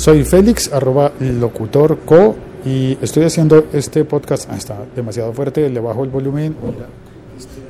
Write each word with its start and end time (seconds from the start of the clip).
Soy 0.00 0.24
Félix, 0.24 0.72
arroba 0.72 1.12
locutorco, 1.20 2.34
y 2.64 2.96
estoy 3.02 3.24
haciendo 3.24 3.66
este 3.74 4.02
podcast. 4.06 4.48
Ah, 4.50 4.56
está 4.56 4.86
demasiado 4.96 5.30
fuerte, 5.34 5.68
le 5.68 5.78
bajo 5.78 6.04
el 6.04 6.08
volumen. 6.08 6.56
Mira, 6.62 6.86
este, 7.36 7.60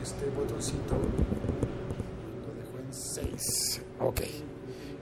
este 0.00 0.30
botoncito 0.30 0.94
lo 2.46 2.54
dejo 2.54 2.78
en 2.78 2.94
6. 3.34 3.82
Ok, 3.98 4.20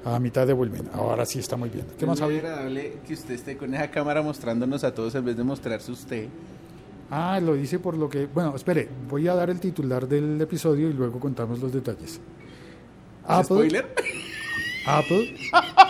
a 0.06 0.18
mitad 0.18 0.46
de 0.46 0.54
volumen. 0.54 0.88
Ahora 0.94 1.26
sí 1.26 1.38
está 1.38 1.56
muy 1.58 1.68
bien. 1.68 1.84
¿Qué 1.98 2.06
más 2.06 2.16
es 2.18 2.24
muy 2.24 2.36
había? 2.38 2.48
agradable 2.50 2.94
que 3.06 3.12
usted 3.12 3.34
esté 3.34 3.58
con 3.58 3.74
esa 3.74 3.90
cámara 3.90 4.22
mostrándonos 4.22 4.84
a 4.84 4.94
todos 4.94 5.14
en 5.16 5.24
vez 5.26 5.36
de 5.36 5.44
mostrarse 5.44 5.92
usted. 5.92 6.28
Ah, 7.10 7.38
lo 7.42 7.52
dice 7.52 7.78
por 7.78 7.94
lo 7.94 8.08
que. 8.08 8.24
Bueno, 8.24 8.56
espere, 8.56 8.88
voy 9.10 9.28
a 9.28 9.34
dar 9.34 9.50
el 9.50 9.60
titular 9.60 10.08
del 10.08 10.40
episodio 10.40 10.88
y 10.88 10.94
luego 10.94 11.20
contamos 11.20 11.58
los 11.60 11.70
detalles. 11.74 12.18
Apple, 13.26 13.44
¿Spoiler? 13.44 13.94
Apple 14.86 15.34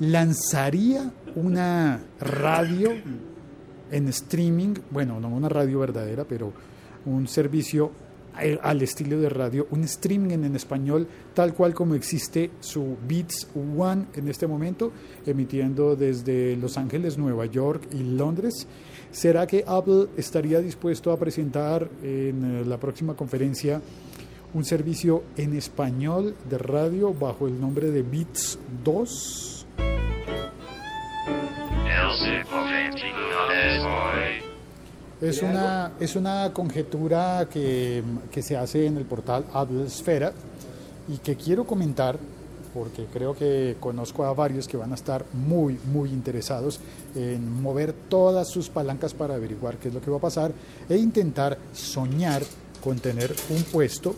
lanzaría 0.00 1.12
una 1.34 2.00
radio 2.20 2.92
en 3.90 4.08
streaming, 4.08 4.74
bueno, 4.90 5.20
no 5.20 5.28
una 5.28 5.48
radio 5.48 5.80
verdadera, 5.80 6.24
pero 6.24 6.52
un 7.06 7.26
servicio 7.26 7.90
eh, 8.40 8.58
al 8.62 8.82
estilo 8.82 9.18
de 9.20 9.28
radio, 9.28 9.66
un 9.70 9.82
streaming 9.84 10.30
en, 10.30 10.54
español, 10.54 11.08
tal 11.34 11.54
cual 11.54 11.74
como 11.74 11.94
existe 11.94 12.50
su 12.60 12.96
Beats 13.08 13.48
One 13.54 14.06
en 14.14 14.28
este 14.28 14.46
momento, 14.46 14.92
emitiendo 15.26 15.96
desde 15.96 16.56
Los 16.56 16.78
Ángeles, 16.78 17.18
Nueva 17.18 17.46
York 17.46 17.88
y 17.92 18.02
Londres. 18.02 18.66
¿Será 19.10 19.46
que 19.46 19.64
Apple 19.66 20.08
estaría 20.16 20.60
dispuesto 20.60 21.10
a 21.10 21.18
presentar 21.18 21.88
en 22.02 22.60
eh, 22.60 22.64
la 22.64 22.78
próxima 22.78 23.14
conferencia 23.14 23.80
un 24.54 24.64
servicio 24.64 25.24
en 25.36 25.56
español 25.56 26.34
de 26.48 26.58
radio 26.58 27.12
bajo 27.12 27.48
el 27.48 27.60
nombre 27.60 27.90
de 27.90 28.02
Beats 28.02 28.58
2? 28.84 29.57
Es 35.20 35.42
una, 35.42 35.92
es 35.98 36.14
una 36.14 36.52
conjetura 36.52 37.48
que, 37.50 38.02
que 38.30 38.42
se 38.42 38.56
hace 38.56 38.86
en 38.86 38.96
el 38.98 39.04
portal 39.04 39.44
Apple 39.52 39.84
Esfera 39.84 40.32
y 41.08 41.18
que 41.18 41.34
quiero 41.34 41.66
comentar 41.66 42.18
porque 42.72 43.06
creo 43.12 43.34
que 43.34 43.76
conozco 43.80 44.24
a 44.24 44.32
varios 44.32 44.68
que 44.68 44.76
van 44.76 44.92
a 44.92 44.94
estar 44.94 45.24
muy, 45.32 45.78
muy 45.92 46.10
interesados 46.10 46.78
en 47.14 47.60
mover 47.60 47.92
todas 47.92 48.48
sus 48.48 48.68
palancas 48.68 49.14
para 49.14 49.34
averiguar 49.34 49.78
qué 49.78 49.88
es 49.88 49.94
lo 49.94 50.00
que 50.00 50.10
va 50.10 50.18
a 50.18 50.20
pasar 50.20 50.52
e 50.88 50.96
intentar 50.96 51.58
soñar 51.72 52.42
con 52.82 52.98
tener 53.00 53.34
un 53.50 53.62
puesto, 53.64 54.14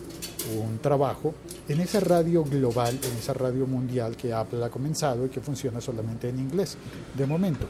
un 0.63 0.77
trabajo 0.79 1.33
en 1.67 1.79
esa 1.79 1.99
radio 1.99 2.43
global, 2.43 2.99
en 3.03 3.17
esa 3.17 3.33
radio 3.33 3.65
mundial 3.65 4.15
que 4.15 4.33
Apple 4.33 4.63
ha 4.63 4.69
comenzado 4.69 5.25
y 5.25 5.29
que 5.29 5.41
funciona 5.41 5.81
solamente 5.81 6.29
en 6.29 6.39
inglés 6.39 6.77
de 7.17 7.25
momento. 7.25 7.65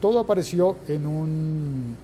Todo 0.00 0.20
apareció 0.20 0.78
en 0.88 1.06
un, 1.06 1.96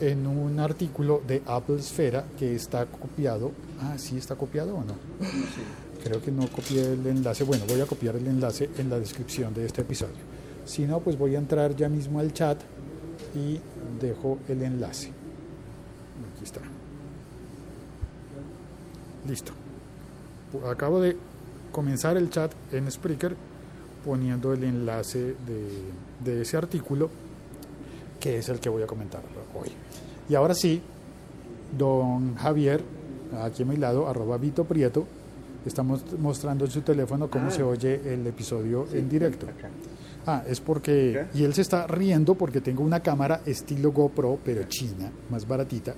en 0.00 0.26
un 0.26 0.60
artículo 0.60 1.22
de 1.26 1.42
Apple 1.46 1.76
Esfera 1.76 2.24
que 2.38 2.54
está 2.54 2.86
copiado. 2.86 3.52
Ah, 3.80 3.94
sí, 3.98 4.16
está 4.16 4.34
copiado 4.34 4.74
o 4.76 4.84
no. 4.84 4.94
Creo 6.02 6.22
que 6.22 6.30
no 6.30 6.46
copié 6.48 6.92
el 6.92 7.06
enlace. 7.06 7.44
Bueno, 7.44 7.64
voy 7.68 7.80
a 7.80 7.86
copiar 7.86 8.16
el 8.16 8.26
enlace 8.26 8.70
en 8.78 8.90
la 8.90 8.98
descripción 8.98 9.54
de 9.54 9.66
este 9.66 9.82
episodio. 9.82 10.14
Si 10.64 10.84
no, 10.84 11.00
pues 11.00 11.18
voy 11.18 11.34
a 11.34 11.38
entrar 11.38 11.74
ya 11.74 11.88
mismo 11.88 12.20
al 12.20 12.32
chat 12.32 12.60
y 13.34 13.58
dejo 14.00 14.38
el 14.48 14.62
enlace. 14.62 15.08
Aquí 16.34 16.44
está. 16.44 16.60
Listo. 19.26 19.52
Acabo 20.68 21.00
de 21.00 21.16
comenzar 21.72 22.16
el 22.16 22.30
chat 22.30 22.52
en 22.72 22.90
Spreaker 22.90 23.34
poniendo 24.04 24.52
el 24.52 24.62
enlace 24.62 25.34
de, 25.46 25.82
de 26.24 26.42
ese 26.42 26.56
artículo 26.56 27.10
que 28.26 28.38
es 28.38 28.48
el 28.48 28.58
que 28.58 28.68
voy 28.68 28.82
a 28.82 28.88
comentar 28.88 29.22
hoy. 29.54 29.68
Y 30.28 30.34
ahora 30.34 30.52
sí, 30.52 30.82
don 31.78 32.34
Javier, 32.34 32.82
aquí 33.40 33.62
a 33.62 33.66
mi 33.66 33.76
lado, 33.76 34.08
arroba 34.08 34.36
Vito 34.36 34.64
Prieto, 34.64 35.06
estamos 35.64 36.02
mostrando 36.18 36.64
en 36.64 36.72
su 36.72 36.80
teléfono 36.80 37.30
cómo 37.30 37.52
se 37.52 37.62
oye 37.62 38.00
el 38.12 38.26
episodio 38.26 38.88
en 38.92 39.08
directo. 39.08 39.46
Ah, 40.26 40.42
es 40.44 40.60
porque, 40.60 41.26
y 41.34 41.44
él 41.44 41.54
se 41.54 41.62
está 41.62 41.86
riendo 41.86 42.34
porque 42.34 42.60
tengo 42.60 42.82
una 42.82 42.98
cámara 42.98 43.42
estilo 43.46 43.92
GoPro, 43.92 44.40
pero 44.44 44.64
china, 44.64 45.08
más 45.30 45.46
baratita, 45.46 45.94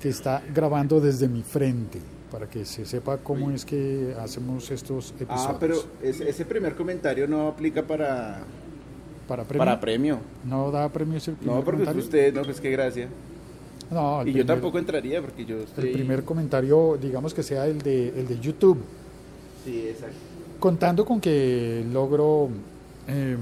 que 0.00 0.08
está 0.08 0.42
grabando 0.54 0.98
desde 0.98 1.28
mi 1.28 1.42
frente, 1.42 2.00
para 2.30 2.48
que 2.48 2.64
se 2.64 2.86
sepa 2.86 3.18
cómo 3.18 3.50
es 3.50 3.66
que 3.66 4.16
hacemos 4.18 4.70
estos 4.70 5.10
episodios. 5.20 5.46
Ah, 5.46 5.56
pero 5.60 5.74
ese, 6.02 6.26
ese 6.26 6.46
primer 6.46 6.74
comentario 6.74 7.28
no 7.28 7.48
aplica 7.48 7.82
para, 7.82 8.40
para 9.28 9.44
premio, 9.44 9.58
para 9.64 9.80
premio. 9.80 10.18
no 10.44 10.70
da 10.70 10.88
premio 10.88 11.16
ese 11.18 11.32
primer 11.32 11.56
No, 11.56 11.64
porque 11.64 11.84
comentario? 11.84 12.02
usted, 12.04 12.34
no, 12.34 12.42
pues 12.42 12.60
qué 12.60 12.70
gracia. 12.70 13.08
No, 13.90 14.22
el 14.22 14.28
Y 14.28 14.32
yo 14.32 14.46
tampoco 14.46 14.78
entraría 14.78 15.20
porque 15.20 15.44
yo 15.44 15.58
estoy... 15.58 15.88
El 15.88 15.92
primer 15.92 16.24
comentario, 16.24 16.98
digamos 17.00 17.32
que 17.34 17.42
sea 17.42 17.66
el 17.66 17.80
de, 17.82 18.08
el 18.08 18.26
de 18.26 18.38
YouTube, 18.40 18.78
Sí, 19.64 19.88
exacto. 19.88 20.14
contando 20.58 21.04
con 21.04 21.20
que 21.20 21.84
logro 21.92 22.48
eh, 23.08 23.36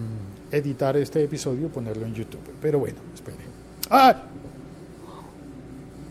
editar 0.50 0.96
este 0.96 1.24
episodio 1.24 1.66
y 1.66 1.70
ponerlo 1.70 2.04
en 2.06 2.14
YouTube. 2.14 2.40
Pero 2.60 2.78
bueno, 2.80 2.98
espere. 3.14 3.36
¡Ah! 3.90 4.22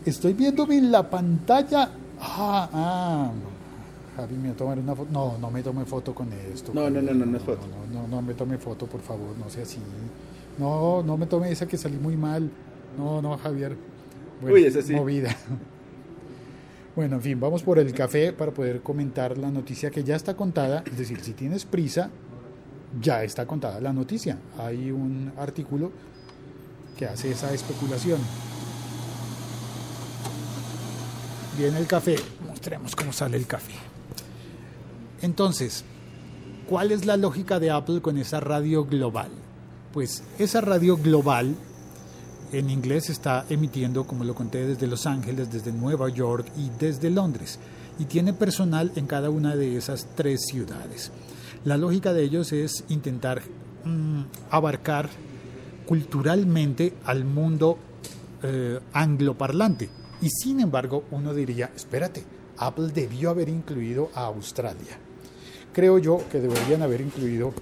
Estoy 0.04 0.32
viéndome 0.32 0.78
en 0.78 0.90
la 0.90 1.08
pantalla. 1.08 1.90
Ah, 2.20 2.68
ah. 2.72 3.30
Javi, 4.16 4.34
me 4.36 4.42
voy 4.42 4.50
a 4.50 4.56
tomar 4.56 4.78
una 4.78 4.94
foto. 4.94 5.10
No, 5.10 5.38
no 5.38 5.50
me 5.50 5.62
tome 5.62 5.84
foto 5.84 6.14
con 6.14 6.32
esto. 6.32 6.72
No, 6.74 6.90
no, 6.90 7.00
no, 7.00 7.14
no, 7.14 7.26
no 7.26 7.36
es 7.36 7.42
foto. 7.42 7.66
No, 7.66 8.00
no, 8.02 8.08
no 8.08 8.22
me 8.22 8.34
tome 8.34 8.58
foto, 8.58 8.86
por 8.86 9.00
favor, 9.00 9.36
no 9.38 9.48
sea 9.48 9.62
así. 9.62 9.78
No, 10.58 11.02
no 11.02 11.16
me 11.16 11.26
tome 11.26 11.50
esa 11.50 11.66
que 11.66 11.78
salí 11.78 11.96
muy 11.96 12.16
mal. 12.16 12.50
No, 12.98 13.22
no, 13.22 13.36
Javier. 13.38 13.76
Uy, 14.42 14.64
esa 14.64 14.82
sí. 14.82 14.94
Movida. 14.94 15.34
Bueno, 16.94 17.16
en 17.16 17.22
fin, 17.22 17.40
vamos 17.40 17.62
por 17.62 17.78
el 17.78 17.94
café 17.94 18.34
para 18.34 18.52
poder 18.52 18.82
comentar 18.82 19.38
la 19.38 19.50
noticia 19.50 19.90
que 19.90 20.04
ya 20.04 20.14
está 20.14 20.36
contada. 20.36 20.84
Es 20.84 20.98
decir, 20.98 21.20
si 21.22 21.32
tienes 21.32 21.64
prisa, 21.64 22.10
ya 23.00 23.24
está 23.24 23.46
contada 23.46 23.80
la 23.80 23.94
noticia. 23.94 24.36
Hay 24.58 24.90
un 24.90 25.32
artículo 25.38 25.90
que 26.98 27.06
hace 27.06 27.30
esa 27.30 27.54
especulación. 27.54 28.20
Viene 31.56 31.78
el 31.78 31.86
café. 31.86 32.16
Mostremos 32.46 32.94
cómo 32.94 33.10
sale 33.10 33.38
el 33.38 33.46
café. 33.46 33.91
Entonces, 35.22 35.84
¿cuál 36.68 36.90
es 36.90 37.06
la 37.06 37.16
lógica 37.16 37.60
de 37.60 37.70
Apple 37.70 38.02
con 38.02 38.18
esa 38.18 38.40
radio 38.40 38.84
global? 38.84 39.30
Pues 39.92 40.24
esa 40.38 40.60
radio 40.60 40.96
global 40.96 41.54
en 42.52 42.68
inglés 42.68 43.08
está 43.08 43.46
emitiendo, 43.48 44.04
como 44.04 44.24
lo 44.24 44.34
conté, 44.34 44.66
desde 44.66 44.88
Los 44.88 45.06
Ángeles, 45.06 45.52
desde 45.52 45.72
Nueva 45.72 46.08
York 46.08 46.46
y 46.56 46.70
desde 46.78 47.08
Londres. 47.08 47.60
Y 48.00 48.06
tiene 48.06 48.32
personal 48.32 48.90
en 48.96 49.06
cada 49.06 49.30
una 49.30 49.54
de 49.54 49.76
esas 49.76 50.08
tres 50.16 50.46
ciudades. 50.46 51.12
La 51.64 51.76
lógica 51.76 52.12
de 52.12 52.24
ellos 52.24 52.52
es 52.52 52.84
intentar 52.88 53.42
mm, 53.84 54.22
abarcar 54.50 55.08
culturalmente 55.86 56.94
al 57.04 57.24
mundo 57.24 57.78
eh, 58.42 58.80
angloparlante. 58.92 59.88
Y 60.20 60.30
sin 60.30 60.58
embargo, 60.58 61.04
uno 61.12 61.32
diría, 61.32 61.70
espérate, 61.76 62.24
Apple 62.58 62.88
debió 62.92 63.30
haber 63.30 63.48
incluido 63.48 64.10
a 64.14 64.24
Australia. 64.24 64.98
Creo 65.72 65.98
yo 65.98 66.20
que 66.30 66.40
deberían 66.40 66.82
haber 66.82 67.00
incluido 67.00 67.52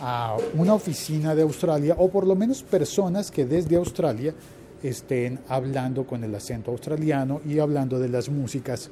a 0.00 0.36
una 0.54 0.74
oficina 0.74 1.34
de 1.34 1.42
Australia 1.42 1.94
o 1.98 2.10
por 2.10 2.26
lo 2.26 2.34
menos 2.34 2.62
personas 2.62 3.30
que 3.30 3.46
desde 3.46 3.76
Australia 3.76 4.34
estén 4.82 5.38
hablando 5.48 6.06
con 6.06 6.24
el 6.24 6.34
acento 6.34 6.70
australiano 6.70 7.40
y 7.46 7.58
hablando 7.58 7.98
de 7.98 8.08
las 8.08 8.28
músicas 8.28 8.90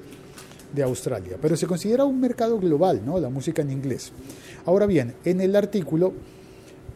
de 0.72 0.82
Australia. 0.82 1.36
Pero 1.40 1.56
se 1.56 1.66
considera 1.66 2.04
un 2.04 2.18
mercado 2.18 2.58
global, 2.58 3.02
¿no? 3.04 3.18
La 3.18 3.28
música 3.28 3.60
en 3.62 3.70
inglés. 3.72 4.12
Ahora 4.64 4.86
bien, 4.86 5.14
en 5.24 5.40
el 5.40 5.54
artículo 5.54 6.14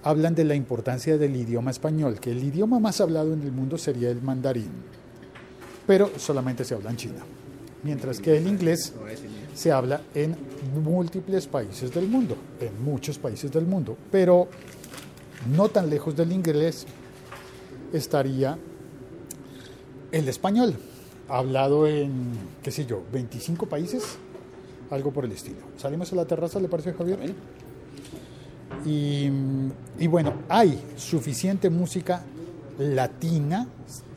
hablan 0.03 0.35
de 0.35 0.45
la 0.45 0.55
importancia 0.55 1.19
del 1.19 1.35
idioma 1.37 1.73
español, 1.73 2.21
que 2.21 2.31
el 2.31 2.43
idioma 2.43 2.79
más 2.79 3.01
hablado 3.01 3.35
en 3.35 3.43
el 3.43 3.53
mundo 3.53 3.77
sería 3.77 4.09
el 4.09 4.23
mandarín. 4.23 4.71
pero 5.87 6.11
solamente 6.19 6.65
se 6.65 6.75
habla 6.75 6.91
en 6.91 6.97
China. 6.97 7.25
Mientras 7.87 8.19
que 8.19 8.37
el 8.37 8.49
inglés 8.49 8.93
se 9.55 9.71
habla 9.71 10.01
en 10.13 10.35
múltiples 10.83 11.47
países 11.47 11.95
del 11.95 12.09
mundo, 12.09 12.37
en 12.61 12.83
muchos 12.83 13.17
países 13.17 13.53
del 13.53 13.65
mundo, 13.65 13.97
pero 14.11 14.49
no 15.57 15.69
tan 15.69 15.89
lejos 15.89 16.17
del 16.17 16.33
inglés 16.33 16.85
estaría 17.93 18.59
el 20.11 20.29
español, 20.29 20.75
hablado 21.29 21.87
en, 21.87 22.33
qué 22.61 22.73
sé 22.73 22.87
yo, 22.87 23.05
25 23.13 23.67
países, 23.67 24.19
algo 24.91 25.13
por 25.13 25.25
el 25.25 25.31
estilo. 25.31 25.61
Salimos 25.77 26.13
a 26.13 26.17
la 26.17 26.25
terraza, 26.25 26.59
¿le 26.59 26.67
parece, 26.67 26.93
Javier? 26.93 27.21
Y, 28.85 29.31
y 30.01 30.07
bueno, 30.09 30.35
hay 30.49 30.77
suficiente 30.97 31.71
música 31.71 32.25
latina, 32.81 33.69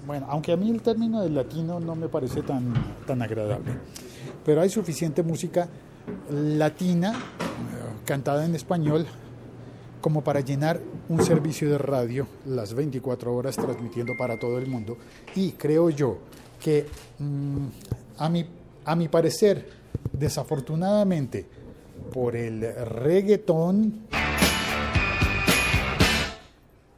bueno, 0.05 0.27
aunque 0.29 0.51
a 0.51 0.57
mí 0.57 0.69
el 0.69 0.81
término 0.81 1.21
de 1.21 1.29
latino 1.29 1.79
no 1.79 1.95
me 1.95 2.07
parece 2.09 2.41
tan, 2.41 2.73
tan 3.05 3.21
agradable, 3.21 3.73
pero 4.45 4.61
hay 4.61 4.69
suficiente 4.69 5.23
música 5.23 5.67
latina 6.31 7.11
eh, 7.11 8.03
cantada 8.05 8.45
en 8.45 8.55
español 8.55 9.05
como 10.01 10.23
para 10.23 10.39
llenar 10.39 10.79
un 11.09 11.23
servicio 11.23 11.69
de 11.69 11.77
radio 11.77 12.27
las 12.45 12.73
24 12.73 13.35
horas 13.35 13.55
transmitiendo 13.55 14.15
para 14.17 14.37
todo 14.37 14.57
el 14.57 14.67
mundo. 14.67 14.97
Y 15.35 15.51
creo 15.51 15.89
yo 15.89 16.19
que 16.59 16.87
mm, 17.19 17.65
a, 18.17 18.29
mi, 18.29 18.45
a 18.85 18.95
mi 18.95 19.07
parecer, 19.07 19.67
desafortunadamente, 20.13 21.45
por 22.13 22.35
el 22.35 22.61
reggaetón, 22.85 24.07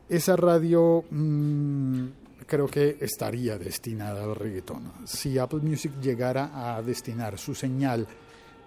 esa 0.08 0.36
radio 0.36 1.04
mm, 1.10 2.06
creo 2.52 2.68
que 2.68 2.98
estaría 3.00 3.58
destinada 3.58 4.26
al 4.26 4.36
reggaetón. 4.36 4.92
Si 5.06 5.38
Apple 5.38 5.62
Music 5.62 5.94
llegara 6.02 6.52
a 6.54 6.82
destinar 6.82 7.38
su 7.38 7.56
señal 7.56 8.06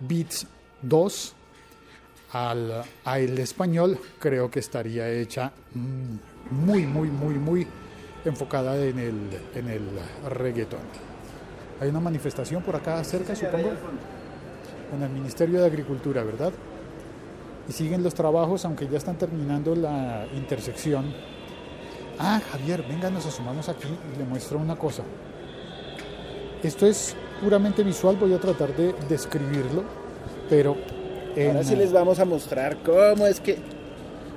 Beats 0.00 0.46
2 0.80 1.34
al, 2.32 2.82
al 3.04 3.38
español, 3.38 3.98
creo 4.18 4.50
que 4.50 4.60
estaría 4.60 5.10
hecha 5.10 5.52
mm, 5.74 6.64
muy, 6.64 6.86
muy, 6.86 7.10
muy, 7.10 7.34
muy 7.34 7.66
enfocada 8.24 8.82
en 8.82 8.98
el, 8.98 9.18
en 9.54 9.68
el 9.68 9.90
reggaetón. 10.30 10.80
Hay 11.78 11.90
una 11.90 12.00
manifestación 12.00 12.62
por 12.62 12.76
acá 12.76 13.04
cerca, 13.04 13.36
supongo, 13.36 13.72
en 14.94 15.02
el 15.02 15.10
Ministerio 15.10 15.60
de 15.60 15.66
Agricultura, 15.66 16.22
¿verdad? 16.24 16.54
Y 17.68 17.72
siguen 17.72 18.02
los 18.02 18.14
trabajos, 18.14 18.64
aunque 18.64 18.88
ya 18.88 18.96
están 18.96 19.18
terminando 19.18 19.74
la 19.74 20.26
intersección. 20.34 21.12
Ah, 22.18 22.40
Javier, 22.52 22.84
venga, 22.88 23.10
nos 23.10 23.26
asomamos 23.26 23.68
aquí 23.68 23.88
y 24.14 24.18
le 24.18 24.24
muestro 24.24 24.58
una 24.58 24.76
cosa. 24.76 25.02
Esto 26.62 26.86
es 26.86 27.14
puramente 27.42 27.82
visual, 27.82 28.16
voy 28.16 28.32
a 28.32 28.38
tratar 28.38 28.74
de 28.76 28.94
describirlo, 29.08 29.84
pero 30.48 30.76
en- 31.36 31.48
Ahora 31.50 31.64
sí 31.64 31.76
les 31.76 31.92
vamos 31.92 32.18
a 32.18 32.24
mostrar 32.24 32.78
cómo 32.84 33.26
es 33.26 33.40
que... 33.40 33.58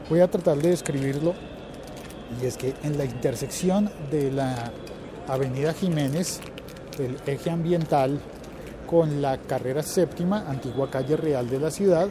voy 0.10 0.20
a 0.22 0.28
tratar 0.30 0.58
de 0.58 0.70
describirlo. 0.70 1.34
Y 2.42 2.46
es 2.46 2.58
que 2.58 2.74
en 2.84 2.98
la 2.98 3.06
intersección 3.06 3.90
de 4.12 4.32
la 4.32 4.72
Avenida 5.30 5.74
Jiménez, 5.74 6.42
del 6.98 7.16
eje 7.26 7.50
ambiental, 7.50 8.20
con 8.86 9.22
la 9.22 9.38
carrera 9.38 9.84
séptima, 9.84 10.46
antigua 10.50 10.90
calle 10.90 11.16
real 11.16 11.50
de 11.50 11.60
la 11.60 11.72
ciudad, 11.72 12.08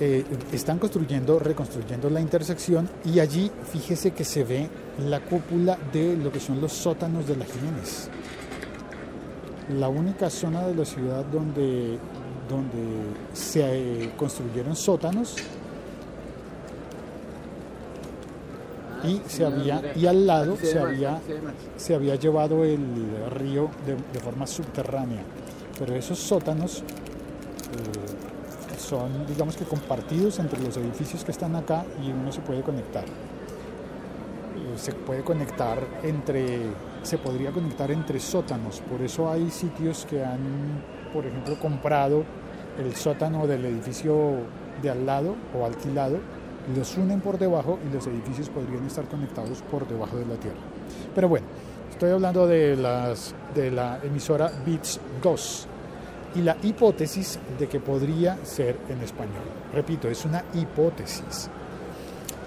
eh, 0.00 0.24
están 0.52 0.78
construyendo, 0.78 1.38
reconstruyendo 1.38 2.08
la 2.08 2.20
intersección 2.20 2.88
y 3.04 3.18
allí 3.18 3.50
fíjese 3.72 4.12
que 4.12 4.24
se 4.24 4.44
ve 4.44 4.68
la 5.08 5.20
cúpula 5.20 5.76
de 5.92 6.16
lo 6.16 6.30
que 6.30 6.38
son 6.38 6.60
los 6.60 6.72
sótanos 6.72 7.26
de 7.26 7.36
la 7.36 7.44
Jiménez. 7.44 8.08
La 9.78 9.88
única 9.88 10.30
zona 10.30 10.66
de 10.66 10.74
la 10.74 10.84
ciudad 10.84 11.24
donde, 11.24 11.98
donde 12.48 12.78
se 13.32 13.60
eh, 14.04 14.10
construyeron 14.16 14.76
sótanos 14.76 15.36
y 19.04 19.20
se 19.26 19.44
había 19.44 19.92
y 19.94 20.06
al 20.06 20.26
lado 20.26 20.56
se 20.60 20.78
había 20.78 21.20
se 21.76 21.94
había 21.94 22.16
llevado 22.16 22.64
el 22.64 22.80
río 23.30 23.70
de, 23.86 23.94
de 23.94 24.18
forma 24.18 24.44
subterránea 24.44 25.22
pero 25.78 25.94
esos 25.94 26.18
sótanos 26.18 26.78
eh, 26.78 28.17
son 28.88 29.26
digamos 29.26 29.56
que 29.56 29.64
compartidos 29.64 30.38
entre 30.38 30.60
los 30.62 30.76
edificios 30.76 31.24
que 31.24 31.32
están 31.32 31.54
acá 31.56 31.84
y 32.02 32.10
uno 32.10 32.32
se 32.32 32.40
puede 32.40 32.62
conectar. 32.62 33.04
Eh, 33.04 34.76
se 34.76 34.92
puede 34.92 35.22
conectar 35.22 35.78
entre 36.02 36.60
se 37.02 37.18
podría 37.18 37.52
conectar 37.52 37.90
entre 37.90 38.18
sótanos. 38.18 38.80
Por 38.80 39.02
eso 39.02 39.30
hay 39.30 39.50
sitios 39.50 40.06
que 40.08 40.24
han 40.24 40.82
por 41.12 41.26
ejemplo 41.26 41.58
comprado 41.60 42.24
el 42.78 42.94
sótano 42.94 43.46
del 43.46 43.64
edificio 43.66 44.36
de 44.82 44.90
al 44.90 45.04
lado 45.04 45.34
o 45.58 45.64
alquilado 45.64 46.18
los 46.76 46.96
unen 46.98 47.20
por 47.20 47.38
debajo 47.38 47.78
y 47.88 47.94
los 47.94 48.06
edificios 48.06 48.48
podrían 48.50 48.84
estar 48.86 49.06
conectados 49.06 49.62
por 49.70 49.88
debajo 49.88 50.16
de 50.16 50.26
la 50.26 50.34
tierra. 50.34 50.58
Pero 51.14 51.28
bueno, 51.28 51.46
estoy 51.90 52.10
hablando 52.10 52.46
de, 52.46 52.76
las, 52.76 53.34
de 53.54 53.70
la 53.70 53.98
emisora 54.04 54.52
Beats 54.66 55.00
2 55.22 55.68
y 56.38 56.42
la 56.42 56.56
hipótesis 56.62 57.38
de 57.58 57.66
que 57.68 57.80
podría 57.80 58.38
ser 58.44 58.76
en 58.88 59.02
español. 59.02 59.42
Repito, 59.74 60.08
es 60.08 60.24
una 60.24 60.44
hipótesis. 60.54 61.50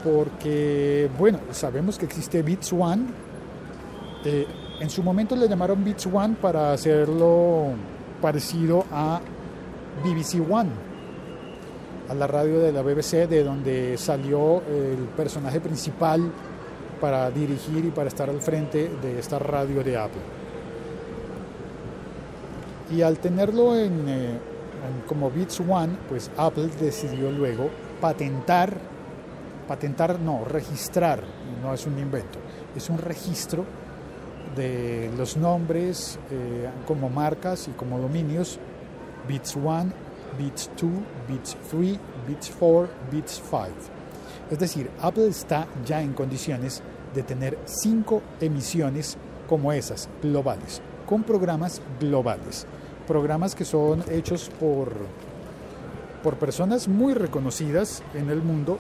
Porque, 0.04 1.10
bueno, 1.18 1.40
sabemos 1.52 1.98
que 1.98 2.06
existe 2.06 2.42
Beats 2.42 2.72
One. 2.74 3.06
Eh, 4.24 4.48
en 4.80 4.90
su 4.90 5.04
momento 5.04 5.36
le 5.36 5.48
llamaron 5.48 5.84
Beats 5.84 6.08
One 6.08 6.36
para 6.42 6.74
hacerlo 6.74 7.74
parecido 8.22 8.86
a 8.92 9.20
BBC 10.04 10.42
One 10.50 10.70
a 12.10 12.14
la 12.14 12.28
radio 12.28 12.60
de 12.60 12.74
la 12.74 12.82
BBC, 12.82 13.28
de 13.28 13.44
donde 13.44 13.98
salió 13.98 14.62
el 14.68 14.98
personaje 15.16 15.62
principal 15.62 16.30
para 17.00 17.32
dirigir 17.32 17.86
y 17.86 17.90
para 17.90 18.10
estar 18.10 18.30
al 18.30 18.42
frente 18.42 18.92
de 19.02 19.18
esta 19.20 19.40
radio 19.40 19.82
de 19.82 19.98
Apple. 19.98 20.41
Y 22.92 23.02
al 23.02 23.20
tenerlo 23.20 23.76
en, 23.78 24.08
eh, 24.08 24.30
en 24.32 25.08
como 25.08 25.32
Beats 25.32 25.60
One, 25.60 25.98
pues 26.10 26.30
Apple 26.38 26.70
decidió 26.80 27.32
luego 27.32 27.70
patentar, 28.00 28.74
patentar 29.68 30.20
no, 30.20 30.44
registrar, 30.46 31.24
no 31.62 31.74
es 31.74 31.86
un 31.86 31.98
invento, 32.00 32.40
es 32.76 32.90
un 32.90 32.98
registro 32.98 33.66
de 34.56 35.10
los 35.18 35.38
nombres 35.38 36.20
eh, 36.30 36.70
como 36.86 37.10
marcas 37.10 37.68
y 37.68 37.72
como 37.72 38.00
dominios 38.00 38.60
Beats 39.28 39.56
One, 39.56 39.92
Beats 40.38 40.70
2, 40.80 40.90
Beats 41.28 41.58
3, 41.70 42.00
Beats 42.28 42.52
4, 42.60 42.90
Beats 43.12 43.42
5. 43.50 43.68
Es 44.50 44.60
decir, 44.60 44.90
Apple 45.02 45.28
está 45.28 45.68
ya 45.86 46.02
en 46.02 46.14
condiciones 46.14 46.82
de 47.14 47.24
tener 47.24 47.58
cinco 47.66 48.22
emisiones 48.40 49.18
como 49.48 49.72
esas, 49.72 50.10
globales, 50.22 50.82
con 51.06 51.24
programas 51.24 51.82
globales. 52.00 52.66
Programas 53.08 53.56
que 53.56 53.66
son 53.66 54.04
hechos 54.10 54.50
por, 54.60 54.94
por 56.24 56.36
personas 56.38 56.88
muy 56.88 57.14
reconocidas 57.14 58.04
en 58.14 58.30
el 58.30 58.42
mundo. 58.42 58.80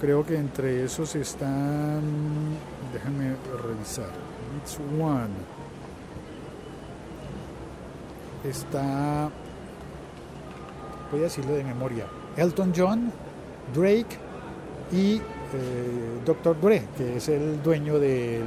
Creo 0.00 0.24
que 0.24 0.36
entre 0.36 0.84
esos 0.84 1.16
están, 1.16 2.02
déjenme 2.92 3.34
revisar, 3.62 4.10
Beats 4.54 4.78
One. 5.00 5.34
Está 8.44 9.30
voy 11.10 11.20
a 11.20 11.24
decirlo 11.24 11.54
de 11.54 11.64
memoria, 11.64 12.06
Elton 12.36 12.72
John, 12.76 13.10
Drake 13.74 14.16
y 14.92 15.16
eh, 15.16 15.20
Dr. 16.24 16.60
Dre, 16.60 16.84
que 16.96 17.16
es 17.16 17.28
el 17.28 17.62
dueño 17.62 17.98
de 17.98 18.42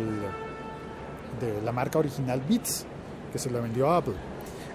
la 1.63 1.71
marca 1.71 1.99
original 1.99 2.41
Beats, 2.47 2.85
que 3.31 3.39
se 3.39 3.49
la 3.49 3.59
vendió 3.59 3.89
a 3.89 3.97
Apple. 3.97 4.30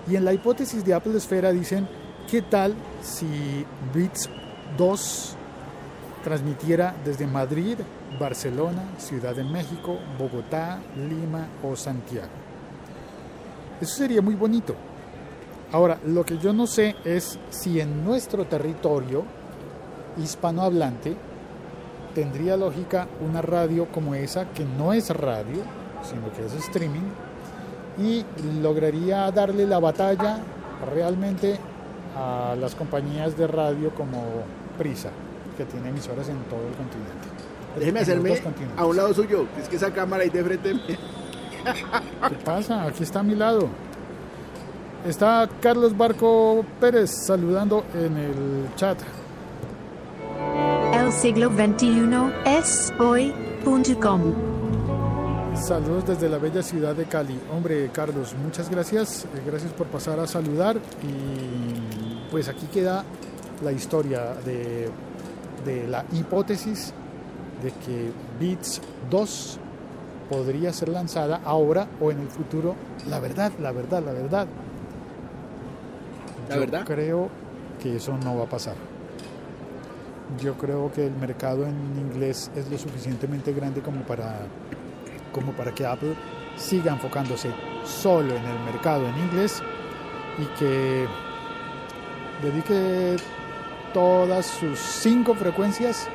Y 0.09 0.17
en 0.17 0.25
la 0.25 0.33
hipótesis 0.33 0.85
de 0.85 0.95
Apple 0.95 1.17
Esfera 1.17 1.53
dicen, 1.53 1.89
¿qué 2.31 2.43
tal 2.43 2.75
si 3.03 3.65
Beats 3.93 4.29
2 4.77 5.37
transmitiera 6.23 6.95
desde 7.05 7.27
Madrid, 7.27 7.79
Barcelona, 8.19 8.85
Ciudad 8.99 9.35
de 9.35 9.45
México, 9.45 9.99
Bogotá, 10.19 10.79
Lima 10.97 11.49
o 11.63 11.75
Santiago? 11.75 12.29
Eso 13.81 13.97
sería 13.97 14.23
muy 14.23 14.35
bonito. 14.35 14.75
Ahora, 15.73 15.99
lo 16.07 16.25
que 16.25 16.39
yo 16.39 16.53
no 16.53 16.69
sé 16.69 16.95
es 17.05 17.39
si 17.51 17.81
en 17.81 18.05
nuestro 18.05 18.45
territorio 18.47 19.25
hispanohablante 20.17 21.17
tendría 22.15 22.57
lógica 22.57 23.09
una 23.21 23.43
radio 23.43 23.87
como 23.93 24.15
esa, 24.15 24.47
que 24.53 24.65
no 24.65 24.93
es 24.93 25.11
radio, 25.11 25.63
sino 26.03 26.33
que 26.33 26.47
es 26.47 26.55
streaming, 26.55 27.03
y 27.99 28.25
lograría 28.63 29.31
darle 29.31 29.67
la 29.67 29.79
batalla 29.79 30.39
realmente 30.95 31.59
a 32.17 32.55
las 32.61 32.75
compañías 32.75 33.37
de 33.37 33.47
radio 33.47 33.91
como 33.95 34.23
Prisa, 34.79 35.11
que 35.57 35.65
tiene 35.65 35.89
emisoras 35.89 36.29
en 36.29 36.37
todo 36.45 36.61
el 36.69 36.75
continente. 36.75 37.29
Déjeme 37.79 38.01
hacerme 38.01 38.41
a 38.77 38.85
un 38.87 38.97
lado 38.97 39.13
suyo, 39.15 39.47
es 39.61 39.69
que 39.69 39.77
esa 39.77 39.93
cámara 39.93 40.23
ahí 40.23 40.31
de 40.31 40.43
frente. 40.45 40.75
me- 40.75 40.81
¿Qué 42.29 42.35
pasa? 42.45 42.85
Aquí 42.85 43.03
está 43.03 43.21
a 43.21 43.23
mi 43.23 43.35
lado. 43.35 43.69
Está 45.07 45.49
Carlos 45.61 45.97
Barco 45.97 46.65
Pérez 46.81 47.11
saludando 47.27 47.85
en 47.95 48.17
el 48.17 48.75
chat. 48.77 48.99
El 50.95 51.13
siglo 51.13 51.51
XXI 51.51 52.09
es 52.45 52.93
hoy.com. 52.99 54.56
Saludos 55.57 56.07
desde 56.07 56.29
la 56.29 56.39
bella 56.39 56.63
ciudad 56.63 56.95
de 56.95 57.07
Cali. 57.07 57.39
Hombre, 57.53 57.91
Carlos, 57.93 58.35
muchas 58.43 58.71
gracias. 58.71 59.25
Eh, 59.25 59.43
Gracias 59.47 59.73
por 59.73 59.87
pasar 59.87 60.21
a 60.21 60.27
saludar. 60.27 60.77
Y 61.03 62.31
pues 62.31 62.49
aquí 62.49 62.67
queda 62.67 63.05
la 63.65 63.73
historia 63.73 64.35
de, 64.45 64.89
de 65.65 65.89
la 65.89 66.05
hipótesis 66.13 66.93
de 67.63 67.71
que 67.71 68.13
Beats 68.39 68.81
2 69.11 69.59
podría 70.31 70.73
ser 70.73 70.91
lanzada 70.91 71.41
ahora 71.45 71.89
o 72.01 72.11
en 72.11 72.21
el 72.21 72.29
futuro. 72.29 72.75
La 73.09 73.19
verdad, 73.19 73.51
la 73.61 73.73
verdad, 73.73 74.03
la 74.05 74.13
verdad. 74.13 74.47
¿La 76.49 76.55
Yo 76.55 76.61
verdad? 76.61 76.85
creo 76.87 77.29
que 77.83 77.97
eso 77.97 78.17
no 78.19 78.37
va 78.37 78.45
a 78.45 78.49
pasar. 78.49 78.75
Yo 80.41 80.55
creo 80.55 80.93
que 80.93 81.07
el 81.07 81.15
mercado 81.15 81.67
en 81.67 81.77
inglés 81.99 82.51
es 82.55 82.71
lo 82.71 82.77
suficientemente 82.79 83.53
grande 83.53 83.81
como 83.81 84.03
para, 84.03 84.41
como 85.37 85.53
para 85.53 85.73
que 85.73 85.85
Apple 85.85 86.15
siga 86.57 86.93
enfocándose 86.93 87.51
solo 87.85 88.35
en 88.35 88.45
el 88.45 88.59
mercado 88.65 89.07
en 89.07 89.19
inglés 89.19 89.63
y 90.39 90.47
que 90.59 91.07
dedique 92.43 93.17
todas 93.93 94.47
sus 94.47 94.79
cinco 94.79 95.35
frecuencias 95.35 96.09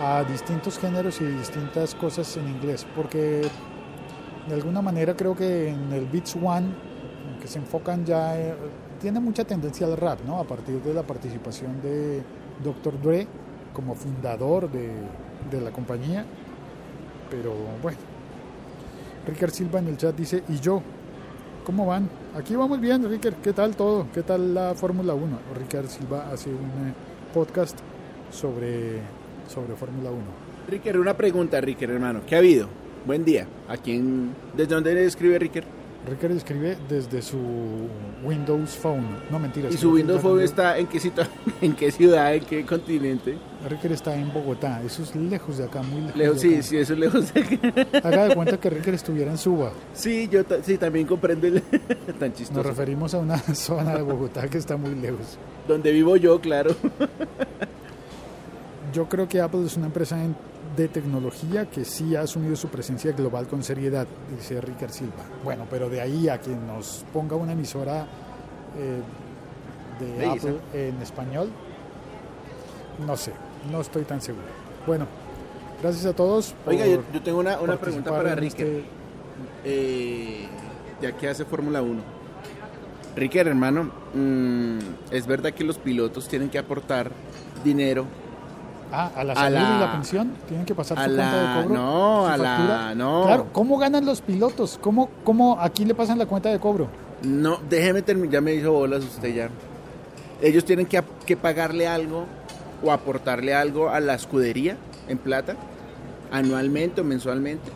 a 0.00 0.22
distintos 0.22 0.78
géneros 0.78 1.20
y 1.20 1.24
distintas 1.24 1.94
cosas 1.96 2.36
en 2.36 2.48
inglés. 2.48 2.86
Porque 2.94 3.42
de 4.48 4.54
alguna 4.54 4.80
manera 4.80 5.16
creo 5.16 5.34
que 5.34 5.68
en 5.68 5.92
el 5.92 6.06
Beats 6.06 6.36
One, 6.36 6.68
que 7.40 7.48
se 7.48 7.58
enfocan 7.58 8.04
ya, 8.06 8.38
eh, 8.38 8.54
tiene 9.00 9.18
mucha 9.18 9.44
tendencia 9.44 9.86
al 9.88 9.96
rap, 9.96 10.20
¿no? 10.24 10.38
A 10.38 10.44
partir 10.44 10.80
de 10.80 10.94
la 10.94 11.02
participación 11.02 11.82
de 11.82 12.22
Dr. 12.62 13.00
Dre 13.02 13.26
como 13.72 13.96
fundador 13.96 14.70
de, 14.70 14.90
de 15.50 15.60
la 15.60 15.72
compañía. 15.72 16.24
Pero 17.30 17.54
bueno, 17.82 17.98
Ricker 19.26 19.50
Silva 19.50 19.78
en 19.78 19.88
el 19.88 19.96
chat 19.96 20.16
dice, 20.16 20.42
¿y 20.48 20.58
yo? 20.58 20.82
¿Cómo 21.64 21.86
van? 21.86 22.08
Aquí 22.36 22.56
vamos 22.56 22.80
bien, 22.80 23.08
Ricker. 23.08 23.34
¿Qué 23.36 23.52
tal 23.52 23.76
todo? 23.76 24.08
¿Qué 24.12 24.22
tal 24.22 24.52
la 24.52 24.74
Fórmula 24.74 25.14
1? 25.14 25.38
Ricker 25.58 25.86
Silva 25.86 26.28
hace 26.32 26.50
un 26.50 26.88
eh, 26.88 26.94
podcast 27.32 27.78
sobre, 28.32 28.98
sobre 29.48 29.76
Fórmula 29.76 30.10
1. 30.10 30.20
Ricker, 30.68 30.98
una 30.98 31.16
pregunta, 31.16 31.60
Ricker, 31.60 31.90
hermano. 31.90 32.22
¿Qué 32.26 32.34
ha 32.34 32.38
habido? 32.38 32.68
Buen 33.06 33.24
día. 33.24 33.46
¿A 33.68 33.76
quién? 33.76 34.34
¿Desde 34.56 34.74
dónde 34.74 34.94
le 34.94 35.04
escribe 35.04 35.38
Ricker? 35.38 35.64
Ricker 36.08 36.32
escribe 36.32 36.76
desde 36.88 37.22
su 37.22 37.38
Windows 38.24 38.70
Phone. 38.76 39.06
No, 39.30 39.38
mentira. 39.38 39.68
¿Y 39.70 39.76
su 39.76 39.92
Windows 39.92 40.20
Phone 40.20 40.42
está 40.42 40.76
en 40.76 40.88
qué, 40.88 40.98
situa- 40.98 41.28
en 41.60 41.74
qué 41.76 41.92
ciudad, 41.92 42.34
en 42.34 42.44
qué 42.44 42.66
continente? 42.66 43.38
Ricker 43.70 43.92
está 43.92 44.14
en 44.16 44.32
Bogotá. 44.32 44.82
Eso 44.84 45.04
es 45.04 45.14
lejos 45.14 45.58
de 45.58 45.64
acá, 45.64 45.80
muy 45.82 46.00
lejos. 46.00 46.16
Lejos, 46.16 46.42
de 46.42 46.48
sí, 46.48 46.54
acá. 46.54 46.62
sí, 46.64 46.76
eso 46.78 46.92
es 46.94 46.98
lejos 46.98 47.32
de 47.32 47.40
acá. 47.40 47.98
Haga 48.08 48.28
de 48.28 48.34
cuenta 48.34 48.58
que 48.58 48.68
Ricker 48.70 48.94
estuviera 48.94 49.30
en 49.30 49.38
Suba. 49.38 49.70
Sí, 49.94 50.28
yo 50.28 50.42
sí, 50.64 50.76
también 50.76 51.06
comprendo 51.06 51.46
el 51.46 51.62
tan 52.18 52.30
Nos 52.30 52.38
chistoso. 52.38 52.62
referimos 52.64 53.14
a 53.14 53.18
una 53.18 53.38
zona 53.38 53.94
de 53.94 54.02
Bogotá 54.02 54.48
que 54.48 54.58
está 54.58 54.76
muy 54.76 54.96
lejos. 54.96 55.38
Donde 55.68 55.92
vivo 55.92 56.16
yo, 56.16 56.40
claro. 56.40 56.74
Yo 58.92 59.08
creo 59.08 59.28
que 59.28 59.40
Apple 59.40 59.64
es 59.66 59.76
una 59.76 59.86
empresa 59.86 60.22
en- 60.22 60.34
de 60.76 60.88
tecnología 60.88 61.66
que 61.68 61.84
sí 61.84 62.16
ha 62.16 62.22
asumido 62.22 62.56
su 62.56 62.68
presencia 62.68 63.12
global 63.12 63.46
con 63.46 63.62
seriedad, 63.62 64.06
dice 64.36 64.60
Ricker 64.60 64.90
Silva. 64.90 65.24
Bueno, 65.44 65.66
pero 65.70 65.88
de 65.90 66.00
ahí 66.00 66.28
a 66.28 66.40
que 66.40 66.50
nos 66.50 67.04
ponga 67.12 67.36
una 67.36 67.52
emisora 67.52 68.06
eh, 68.78 69.00
de 70.00 70.12
De 70.18 70.26
Apple 70.26 70.56
en 70.72 71.00
español, 71.02 71.50
no 73.06 73.16
sé, 73.16 73.32
no 73.70 73.80
estoy 73.80 74.04
tan 74.04 74.20
seguro. 74.20 74.46
Bueno, 74.86 75.06
gracias 75.82 76.06
a 76.06 76.12
todos. 76.14 76.54
Oiga, 76.66 76.86
yo, 76.86 77.02
yo 77.12 77.22
tengo 77.22 77.38
una, 77.40 77.60
una 77.60 77.76
pregunta 77.76 78.10
para 78.10 78.34
Ricker. 78.34 78.66
este- 78.66 78.84
Eh, 79.64 80.46
ya 81.00 81.12
que 81.12 81.28
hace 81.28 81.44
Fórmula 81.44 81.82
1. 81.82 82.00
Ricker, 83.16 83.46
hermano, 83.48 83.90
mm, 84.14 84.78
¿es 85.10 85.26
verdad 85.26 85.52
que 85.52 85.64
los 85.64 85.78
pilotos 85.78 86.28
tienen 86.28 86.48
que 86.48 86.58
aportar 86.58 87.10
dinero 87.64 88.06
Ah, 88.92 89.10
a 89.16 89.24
la 89.24 89.32
A 89.32 89.36
salud 89.36 89.54
la- 89.56 89.76
y 89.76 89.80
la 89.80 89.92
pensión 89.92 90.32
tienen 90.46 90.66
que 90.66 90.74
pasar 90.74 90.98
a 90.98 91.04
su 91.04 91.10
la- 91.10 91.16
cuenta 91.30 91.40
de 91.56 91.62
cobro. 91.62 91.74
no, 91.80 92.26
a 92.26 92.36
la- 92.36 92.94
no. 92.94 93.22
Claro, 93.24 93.46
¿cómo 93.52 93.78
ganan 93.78 94.04
los 94.04 94.20
pilotos? 94.20 94.78
¿Cómo, 94.80 95.08
cómo 95.24 95.58
aquí 95.60 95.84
le 95.86 95.94
pasan 95.94 96.18
la 96.18 96.26
cuenta 96.26 96.50
de 96.50 96.58
cobro? 96.60 96.88
No, 97.22 97.58
déjeme 97.70 98.02
terminar, 98.02 98.32
ya 98.32 98.40
me 98.40 98.54
hizo 98.54 98.72
bolas 98.72 99.02
usted 99.04 99.34
ya. 99.34 99.48
Ellos 100.42 100.64
tienen 100.64 100.86
que, 100.86 101.02
que 101.24 101.36
pagarle 101.36 101.86
algo 101.88 102.26
o 102.84 102.90
aportarle 102.92 103.54
algo 103.54 103.88
a 103.90 104.00
la 104.00 104.14
escudería 104.14 104.76
en 105.08 105.16
plata, 105.18 105.54
anualmente 106.30 107.00
o 107.00 107.04
mensualmente. 107.04 107.70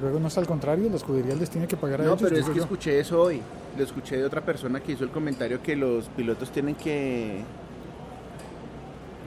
Luego 0.00 0.18
no 0.18 0.28
es 0.28 0.36
al 0.38 0.46
contrario, 0.46 0.88
la 0.90 0.96
escudería 0.96 1.34
les 1.36 1.48
tiene 1.50 1.66
que 1.68 1.76
pagar 1.76 2.00
a 2.00 2.04
No, 2.04 2.10
ellos. 2.14 2.22
pero 2.28 2.36
es 2.40 2.48
que 2.48 2.56
yo. 2.56 2.62
escuché 2.62 2.98
eso 3.00 3.20
hoy. 3.22 3.40
Lo 3.78 3.84
escuché 3.84 4.16
de 4.18 4.24
otra 4.24 4.40
persona 4.42 4.80
que 4.80 4.92
hizo 4.92 5.04
el 5.04 5.10
comentario 5.10 5.62
que 5.62 5.76
los 5.76 6.06
pilotos 6.08 6.50
tienen 6.50 6.74
que... 6.74 7.42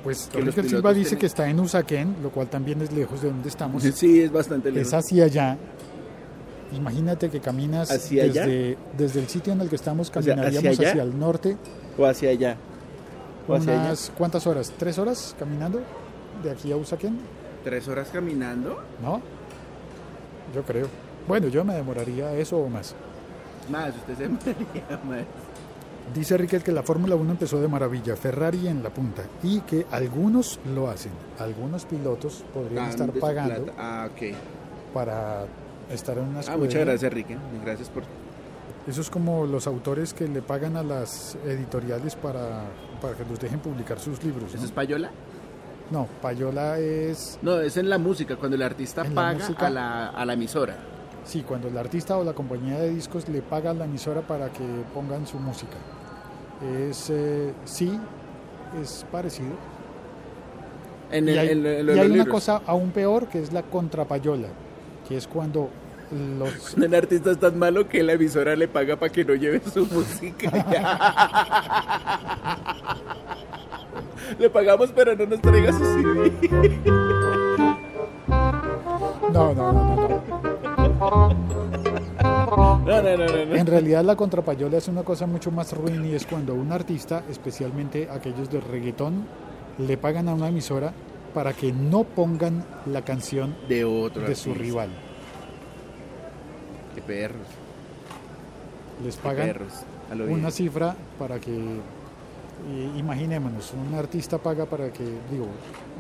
Pues 0.06 0.30
que 0.32 0.64
Silva 0.64 0.94
dice 0.94 1.10
tienen- 1.10 1.20
que 1.20 1.26
está 1.26 1.50
en 1.50 1.60
Usaquén, 1.60 2.16
lo 2.24 2.30
cual 2.30 2.48
también 2.48 2.80
es 2.82 2.94
lejos 2.94 3.22
de 3.22 3.30
donde 3.30 3.50
estamos. 3.50 3.84
Sí, 3.94 4.22
es 4.22 4.32
bastante 4.32 4.72
lejos. 4.72 4.88
es 4.88 4.94
hacia 4.94 5.26
allá. 5.26 5.58
Imagínate 6.72 7.30
que 7.30 7.40
caminas 7.40 7.90
¿Hacia 7.92 8.24
allá? 8.24 8.46
desde, 8.98 9.20
el 9.20 9.28
sitio 9.28 9.54
en 9.54 9.62
el 9.62 9.70
que 9.70 9.76
estamos, 9.76 10.08
sea, 10.08 10.14
caminaríamos 10.14 10.74
¿hacia 10.74 10.90
hacia, 10.90 11.04
el 11.04 11.18
norte. 11.20 11.58
O 11.98 12.06
hacia 12.06 12.30
allá. 12.30 12.56
O 13.48 13.54
hacia 13.56 13.74
allá. 13.74 13.82
Unas, 13.86 14.12
¿Cuántas 14.18 14.46
horas? 14.48 14.72
¿Tres 14.78 14.98
horas 14.98 15.36
caminando 15.40 15.82
de 16.44 16.52
aquí 16.52 16.72
a 16.72 16.76
Usaquén? 16.78 17.18
¿Tres 17.64 17.88
horas 17.88 18.10
caminando? 18.12 18.80
¿No? 19.02 19.22
Yo 20.54 20.64
creo. 20.64 20.88
Bueno, 21.28 21.48
yo 21.48 21.64
me 21.66 21.74
demoraría 21.76 22.32
eso 22.34 22.58
o 22.58 22.70
más. 22.70 22.94
Más, 23.70 23.96
usted 23.96 24.16
se 24.18 24.28
moría 24.30 25.00
más. 25.08 25.26
Dice 26.14 26.38
Riquet 26.38 26.62
que 26.64 26.72
la 26.72 26.84
Fórmula 26.84 27.16
1 27.16 27.32
empezó 27.32 27.60
de 27.60 27.68
maravilla, 27.68 28.16
Ferrari 28.16 28.68
en 28.68 28.84
la 28.84 28.90
punta, 28.90 29.24
y 29.44 29.62
que 29.62 29.86
algunos 29.92 30.60
lo 30.74 30.90
hacen. 30.90 31.12
Algunos 31.40 31.86
pilotos 31.86 32.44
podrían 32.54 32.90
estar 32.90 33.12
pagando. 33.14 33.74
Ah, 33.78 34.08
para 34.94 35.46
estar 35.92 36.18
en 36.18 36.26
una 36.26 36.38
Ah, 36.38 36.42
escudería. 36.42 36.66
muchas 36.66 36.86
gracias, 36.86 37.14
Rique. 37.14 37.38
Gracias 37.64 37.90
por... 37.90 38.04
Eso 38.88 39.02
es 39.02 39.10
como 39.10 39.46
los 39.48 39.66
autores 39.66 40.14
que 40.14 40.28
le 40.28 40.42
pagan 40.44 40.78
a 40.78 40.84
las 40.84 41.36
editoriales 41.44 42.16
para, 42.16 42.62
para 43.02 43.16
que 43.16 43.26
los 43.26 43.40
dejen 43.40 43.60
publicar 43.60 44.00
sus 44.00 44.24
libros. 44.24 44.52
¿no? 44.52 44.58
¿Eso 44.58 44.66
es 44.66 44.72
payola? 44.72 45.10
No, 45.92 46.08
Payola 46.22 46.80
es, 46.80 47.38
No, 47.44 47.60
es 47.60 47.78
en 47.78 47.90
la 47.90 47.98
música, 48.00 48.36
cuando 48.38 48.56
el 48.56 48.62
artista 48.64 49.04
la 49.04 49.10
paga 49.12 49.48
a, 49.58 49.70
la, 49.70 50.08
a 50.10 50.26
la 50.26 50.34
emisora. 50.34 50.76
Sí, 51.26 51.44
cuando 51.44 51.68
el 51.68 51.78
artista 51.78 52.18
o 52.18 52.24
la 52.24 52.34
compañía 52.34 52.80
de 52.80 52.90
discos 52.92 53.28
le 53.28 53.42
paga 53.42 53.72
a 53.72 53.74
la 53.74 53.84
emisora 53.86 54.22
para 54.22 54.48
que 54.50 54.64
pongan 54.94 55.26
su 55.28 55.38
música. 55.40 55.76
Es, 56.90 57.10
eh, 57.10 57.54
sí, 57.66 58.00
es 58.82 59.06
parecido. 59.12 59.52
En 61.12 61.28
y 61.28 61.32
el, 61.32 61.40
hay, 61.40 61.50
en- 61.50 61.66
en 61.66 61.98
y 61.98 62.00
hay 62.00 62.12
una 62.12 62.26
cosa 62.26 62.62
aún 62.66 62.92
peor 62.92 63.28
que 63.28 63.42
es 63.42 63.52
la 63.54 63.62
contrapayola, 63.64 64.48
que 65.08 65.18
es 65.18 65.28
cuando 65.28 65.70
los... 66.40 66.76
El 66.78 66.96
artista 66.96 67.32
es 67.32 67.40
tan 67.40 67.58
malo 67.60 67.88
que 67.88 68.02
la 68.04 68.14
emisora 68.14 68.56
le 68.56 68.68
paga 68.68 68.96
para 68.96 69.12
que 69.12 69.26
no 69.26 69.34
lleve 69.36 69.62
su 69.72 69.86
música. 69.92 70.50
le 74.40 74.50
pagamos, 74.50 74.92
pero 74.96 75.16
no 75.16 75.26
nos 75.26 75.42
traiga 75.42 75.72
su 75.74 75.80
CD. 75.84 76.32
No, 79.34 79.54
no, 79.54 79.74
no, 79.74 79.85
no, 82.86 83.02
no. 83.02 83.46
No. 83.46 83.56
En 83.56 83.66
realidad 83.66 84.04
la 84.04 84.16
contrapayola 84.16 84.78
es 84.78 84.88
una 84.88 85.04
cosa 85.04 85.26
mucho 85.26 85.52
más 85.52 85.74
ruin 85.74 86.06
y 86.06 86.14
es 86.14 86.26
cuando 86.26 86.54
un 86.54 86.72
artista, 86.72 87.24
especialmente 87.30 88.08
aquellos 88.12 88.50
de 88.50 88.62
reggaetón, 88.62 89.26
le 89.78 89.98
pagan 89.98 90.30
a 90.30 90.34
una 90.34 90.50
emisora 90.50 90.94
para 91.34 91.54
que 91.54 91.74
no 91.74 92.04
pongan 92.04 92.64
la 92.86 93.02
canción 93.04 93.56
De 93.68 93.84
otro 93.84 94.22
de 94.24 94.36
su 94.36 94.54
rival. 94.54 94.90
Qué 96.96 97.02
perros. 97.02 97.48
Les 99.04 99.18
pagan 99.18 99.48
perros. 99.48 99.74
A 100.10 100.16
lo 100.16 100.26
bien. 100.28 100.40
una 100.40 100.52
cifra 100.52 100.96
para 101.20 101.40
que, 101.40 101.52
eh, 102.70 102.92
imaginémonos, 102.98 103.74
un 103.74 103.94
artista 103.96 104.38
paga 104.38 104.66
para 104.66 104.92
que, 104.92 105.04
digo, 105.32 105.48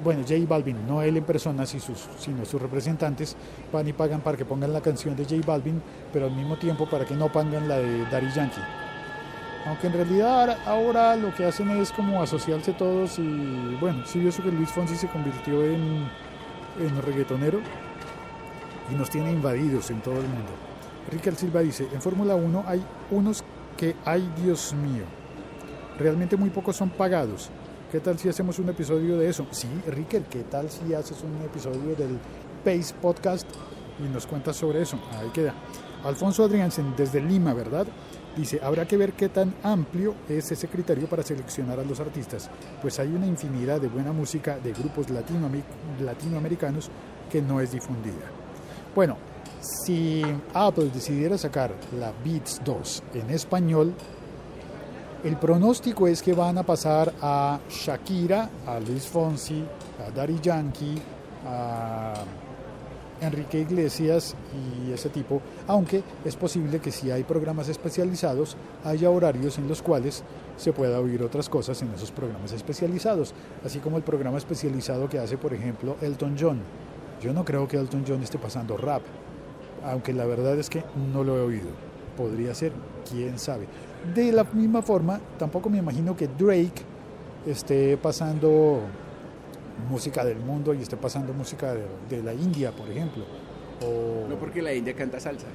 bueno, 0.03 0.21
J 0.21 0.35
Balvin, 0.47 0.87
no 0.87 1.01
él 1.01 1.17
en 1.17 1.23
persona, 1.23 1.65
sus- 1.65 2.07
sino 2.17 2.45
sus 2.45 2.61
representantes, 2.61 3.35
van 3.71 3.87
y 3.87 3.93
pagan 3.93 4.21
para 4.21 4.37
que 4.37 4.45
pongan 4.45 4.71
la 4.73 4.81
canción 4.81 5.15
de 5.15 5.23
J 5.25 5.35
Balvin, 5.45 5.81
pero 6.11 6.25
al 6.27 6.31
mismo 6.35 6.57
tiempo 6.57 6.87
para 6.89 7.05
que 7.05 7.15
no 7.15 7.31
pongan 7.31 7.67
la 7.67 7.77
de 7.77 8.05
Daddy 8.05 8.31
Yankee. 8.33 8.61
Aunque 9.67 9.87
en 9.87 9.93
realidad 9.93 10.57
ahora, 10.65 11.15
lo 11.15 11.33
que 11.33 11.43
hacen 11.45 11.69
es 11.71 11.91
como 11.91 12.21
asociarse 12.21 12.73
todos 12.73 13.17
y, 13.19 13.77
bueno, 13.81 14.03
sí 14.05 14.19
vio 14.19 14.29
eso 14.29 14.43
que 14.43 14.51
Luis 14.51 14.69
Fonsi 14.69 14.95
se 14.95 15.07
convirtió 15.07 15.63
en, 15.63 16.07
en 16.79 17.01
reggaetonero 17.01 17.59
y 18.91 18.95
nos 18.95 19.09
tiene 19.09 19.31
invadidos 19.31 19.89
en 19.89 20.01
todo 20.01 20.15
el 20.15 20.27
mundo. 20.27 20.51
Ricker 21.11 21.35
Silva 21.35 21.61
dice, 21.61 21.87
en 21.93 22.01
Fórmula 22.01 22.35
1 22.35 22.63
hay 22.67 22.83
unos 23.11 23.43
que, 23.77 23.95
ay 24.05 24.27
Dios 24.43 24.73
mío, 24.73 25.03
realmente 25.99 26.37
muy 26.37 26.49
pocos 26.49 26.75
son 26.75 26.89
pagados. 26.89 27.49
¿Qué 27.91 27.99
tal 27.99 28.17
si 28.17 28.27
hacemos 28.29 28.59
un 28.59 28.69
episodio 28.69 29.17
de 29.17 29.29
eso? 29.29 29.45
Sí, 29.51 29.67
Ricker, 29.87 30.23
¿qué 30.23 30.43
tal 30.43 30.69
si 30.69 30.93
haces 30.93 31.17
un 31.23 31.35
episodio 31.45 31.95
del 31.95 32.17
Pace 32.63 32.93
Podcast 33.01 33.47
y 34.03 34.11
nos 34.11 34.25
cuentas 34.27 34.57
sobre 34.57 34.81
eso? 34.81 34.99
Ahí 35.19 35.29
queda. 35.29 35.53
Alfonso 36.03 36.43
Adriansen, 36.43 36.93
desde 36.97 37.21
Lima, 37.21 37.53
¿verdad? 37.53 37.87
Dice, 38.35 38.59
habrá 38.61 38.85
que 38.85 38.97
ver 38.97 39.13
qué 39.13 39.29
tan 39.29 39.53
amplio 39.63 40.13
es 40.27 40.51
ese 40.51 40.67
criterio 40.67 41.07
para 41.07 41.23
seleccionar 41.23 41.79
a 41.79 41.85
los 41.85 42.01
artistas, 42.01 42.49
pues 42.81 42.99
hay 42.99 43.07
una 43.07 43.25
infinidad 43.25 43.79
de 43.79 43.87
buena 43.87 44.11
música 44.11 44.57
de 44.59 44.73
grupos 44.73 45.07
latinoamer- 45.07 45.63
latinoamericanos 46.03 46.89
que 47.31 47.41
no 47.41 47.61
es 47.61 47.71
difundida. 47.71 48.25
Bueno, 48.93 49.15
si 49.61 50.21
Apple 50.53 50.89
decidiera 50.93 51.37
sacar 51.37 51.71
la 51.97 52.11
Beats 52.25 52.61
2 52.65 53.03
en 53.13 53.29
español, 53.29 53.93
el 55.25 55.37
pronóstico 55.37 56.07
es 56.07 56.21
que 56.21 56.33
van 56.33 56.59
a 56.59 56.63
pasar 56.63 57.11
a 57.19 57.59
Shakira, 57.67 58.47
a 58.67 58.79
Luis 58.79 59.07
Fonsi, 59.07 59.65
a 60.05 60.11
Daddy 60.11 60.39
Yankee, 60.39 61.01
a 61.47 62.13
Enrique 63.21 63.61
Iglesias 63.61 64.35
y 64.53 64.91
ese 64.91 65.09
tipo, 65.09 65.41
aunque 65.65 66.03
es 66.23 66.35
posible 66.35 66.79
que 66.79 66.91
si 66.91 67.09
hay 67.09 67.23
programas 67.23 67.69
especializados, 67.69 68.55
haya 68.83 69.09
horarios 69.09 69.57
en 69.57 69.67
los 69.67 69.81
cuales 69.81 70.23
se 70.57 70.73
pueda 70.73 70.99
oír 70.99 71.23
otras 71.23 71.49
cosas 71.49 71.81
en 71.81 71.91
esos 71.95 72.11
programas 72.11 72.51
especializados, 72.51 73.33
así 73.65 73.79
como 73.79 73.97
el 73.97 74.03
programa 74.03 74.37
especializado 74.37 75.09
que 75.09 75.17
hace, 75.17 75.39
por 75.39 75.55
ejemplo, 75.55 75.95
Elton 76.01 76.35
John. 76.39 76.59
Yo 77.19 77.33
no 77.33 77.43
creo 77.43 77.67
que 77.67 77.77
Elton 77.77 78.05
John 78.07 78.21
esté 78.21 78.37
pasando 78.37 78.77
rap, 78.77 79.01
aunque 79.83 80.13
la 80.13 80.25
verdad 80.25 80.59
es 80.59 80.69
que 80.69 80.83
no 81.11 81.23
lo 81.23 81.35
he 81.35 81.41
oído. 81.41 81.69
Podría 82.15 82.53
ser, 82.53 82.73
quién 83.09 83.39
sabe. 83.39 83.65
De 84.13 84.31
la 84.31 84.43
misma 84.43 84.81
forma, 84.81 85.19
tampoco 85.37 85.69
me 85.69 85.77
imagino 85.77 86.15
que 86.15 86.27
Drake 86.27 86.83
esté 87.45 87.97
pasando 87.97 88.81
música 89.89 90.23
del 90.23 90.39
mundo 90.39 90.73
y 90.73 90.81
esté 90.81 90.97
pasando 90.97 91.33
música 91.33 91.73
de, 91.73 91.85
de 92.09 92.23
la 92.23 92.33
India, 92.33 92.71
por 92.71 92.89
ejemplo. 92.89 93.25
O... 93.81 94.27
No 94.29 94.35
porque 94.35 94.61
la 94.61 94.73
India 94.73 94.93
canta 94.95 95.19
salsa. 95.19 95.47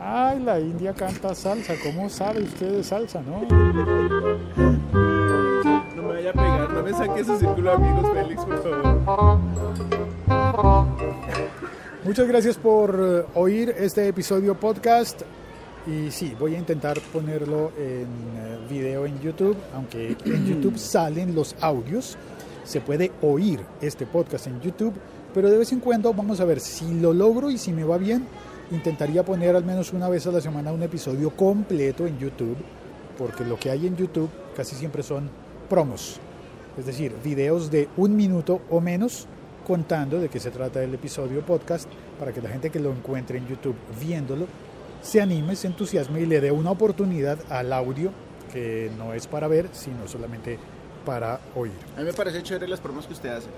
Ay, 0.00 0.40
la 0.40 0.58
India 0.58 0.92
canta 0.92 1.34
salsa. 1.34 1.74
¿Cómo 1.82 2.08
sabe 2.08 2.42
usted 2.42 2.72
de 2.72 2.84
salsa, 2.84 3.22
no? 3.22 3.42
No 5.94 6.02
me 6.02 6.08
vaya 6.14 6.30
a 6.30 6.32
pegar, 6.32 6.70
no 6.70 6.82
me 6.82 6.92
saque 6.92 7.24
su 7.24 7.38
círculo 7.38 7.70
de 7.70 7.76
amigos, 7.76 8.12
Félix, 8.12 8.44
por 8.44 8.62
favor. 8.62 9.38
Muchas 12.04 12.28
gracias 12.28 12.56
por 12.58 12.98
eh, 13.00 13.24
oír 13.34 13.74
este 13.78 14.08
episodio 14.08 14.54
podcast. 14.54 15.22
Y 15.86 16.10
sí, 16.10 16.34
voy 16.38 16.54
a 16.54 16.58
intentar 16.58 16.98
ponerlo 17.12 17.72
en 17.76 18.04
eh, 18.04 18.58
video 18.70 19.04
en 19.04 19.20
YouTube, 19.20 19.56
aunque 19.74 20.16
en 20.24 20.46
YouTube 20.46 20.78
salen 20.78 21.34
los 21.34 21.54
audios. 21.60 22.16
Se 22.64 22.80
puede 22.80 23.12
oír 23.20 23.60
este 23.82 24.06
podcast 24.06 24.46
en 24.46 24.60
YouTube, 24.62 24.94
pero 25.34 25.50
de 25.50 25.58
vez 25.58 25.72
en 25.72 25.80
cuando 25.80 26.14
vamos 26.14 26.40
a 26.40 26.46
ver 26.46 26.60
si 26.60 26.94
lo 26.94 27.12
logro 27.12 27.50
y 27.50 27.58
si 27.58 27.72
me 27.72 27.84
va 27.84 27.98
bien. 27.98 28.26
Intentaría 28.70 29.22
poner 29.22 29.54
al 29.54 29.64
menos 29.64 29.92
una 29.92 30.08
vez 30.08 30.26
a 30.26 30.32
la 30.32 30.40
semana 30.40 30.72
un 30.72 30.82
episodio 30.82 31.30
completo 31.30 32.06
en 32.06 32.18
YouTube, 32.18 32.56
porque 33.18 33.44
lo 33.44 33.58
que 33.58 33.70
hay 33.70 33.86
en 33.86 33.94
YouTube 33.94 34.30
casi 34.56 34.74
siempre 34.74 35.02
son 35.02 35.28
promos, 35.68 36.18
es 36.78 36.86
decir, 36.86 37.14
videos 37.22 37.70
de 37.70 37.88
un 37.98 38.16
minuto 38.16 38.62
o 38.70 38.80
menos 38.80 39.26
contando 39.66 40.18
de 40.18 40.30
qué 40.30 40.40
se 40.40 40.50
trata 40.50 40.82
el 40.82 40.94
episodio 40.94 41.44
podcast 41.44 41.88
para 42.18 42.32
que 42.32 42.40
la 42.40 42.48
gente 42.48 42.70
que 42.70 42.80
lo 42.80 42.90
encuentre 42.90 43.36
en 43.36 43.46
YouTube 43.46 43.76
viéndolo 44.00 44.46
se 45.04 45.20
anime, 45.20 45.54
se 45.54 45.66
entusiasme 45.66 46.22
y 46.22 46.26
le 46.26 46.40
dé 46.40 46.50
una 46.50 46.70
oportunidad 46.70 47.38
al 47.50 47.72
audio 47.72 48.10
que 48.52 48.90
no 48.96 49.12
es 49.12 49.26
para 49.26 49.48
ver, 49.48 49.68
sino 49.72 50.08
solamente 50.08 50.58
para 51.04 51.40
oír. 51.54 51.72
A 51.96 52.00
mí 52.00 52.06
me 52.06 52.14
parece 52.14 52.42
chévere 52.42 52.66
las 52.66 52.80
promos 52.80 53.06
que 53.06 53.12
usted 53.12 53.28
hace. 53.28 53.48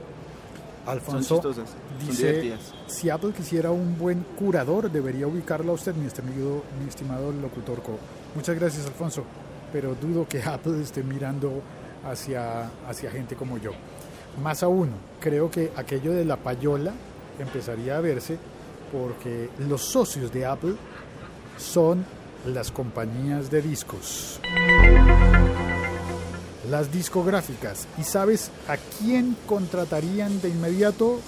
Alfonso 0.86 1.40
Son 1.42 1.52
chistosas, 1.52 1.76
dice, 2.06 2.56
si 2.86 3.10
Apple 3.10 3.32
quisiera 3.36 3.70
un 3.70 3.98
buen 3.98 4.24
curador, 4.38 4.90
debería 4.90 5.26
ubicarlo 5.26 5.72
a 5.72 5.74
usted, 5.74 5.94
mi 5.94 6.06
estimado, 6.06 6.62
mi 6.80 6.88
estimado 6.88 7.32
locutor 7.32 7.82
Co. 7.82 7.98
Muchas 8.36 8.56
gracias, 8.56 8.86
Alfonso, 8.86 9.24
pero 9.72 9.96
dudo 9.96 10.28
que 10.28 10.42
Apple 10.42 10.80
esté 10.80 11.02
mirando 11.02 11.60
hacia, 12.04 12.70
hacia 12.88 13.10
gente 13.10 13.34
como 13.34 13.58
yo. 13.58 13.72
Más 14.42 14.62
aún, 14.62 14.90
creo 15.20 15.50
que 15.50 15.72
aquello 15.76 16.12
de 16.12 16.24
la 16.24 16.36
payola 16.36 16.92
empezaría 17.38 17.96
a 17.96 18.00
verse 18.00 18.38
porque 18.92 19.50
los 19.68 19.82
socios 19.82 20.32
de 20.32 20.46
Apple 20.46 20.76
son 21.58 22.04
las 22.46 22.70
compañías 22.70 23.50
de 23.50 23.62
discos. 23.62 24.40
Las 26.70 26.92
discográficas. 26.92 27.86
¿Y 27.98 28.04
sabes 28.04 28.50
a 28.68 28.76
quién 28.76 29.36
contratarían 29.46 30.40
de 30.40 30.48
inmediato? 30.48 31.20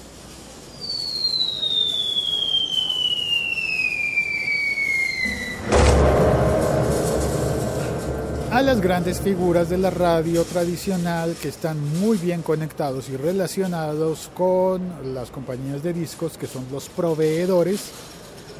a 8.50 8.62
las 8.62 8.80
grandes 8.80 9.20
figuras 9.20 9.68
de 9.68 9.78
la 9.78 9.90
radio 9.90 10.42
tradicional 10.42 11.36
que 11.40 11.48
están 11.48 11.78
muy 12.00 12.16
bien 12.16 12.42
conectados 12.42 13.08
y 13.08 13.16
relacionados 13.16 14.30
con 14.34 15.14
las 15.14 15.30
compañías 15.30 15.84
de 15.84 15.92
discos 15.92 16.36
que 16.36 16.48
son 16.48 16.64
los 16.72 16.88
proveedores 16.88 17.92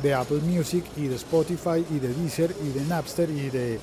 de 0.02 0.14
Apple 0.14 0.40
Music 0.40 0.84
y 0.96 1.08
de 1.08 1.16
Spotify 1.16 1.84
y 1.90 1.98
de 1.98 2.08
Deezer 2.08 2.54
y 2.62 2.78
de 2.78 2.84
Napster 2.84 3.30
y 3.30 3.50
de... 3.50 3.80